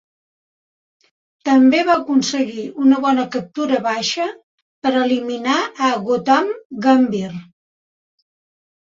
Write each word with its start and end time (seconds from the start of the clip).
També 1.47 1.81
va 1.89 1.97
aconseguir 2.03 2.63
una 2.85 3.01
bona 3.03 3.25
captura 3.35 3.81
baixa 3.87 4.25
per 4.87 4.93
eliminar 5.01 5.57
a 5.89 5.91
Gautam 6.07 6.49
Gambhir. 6.87 7.29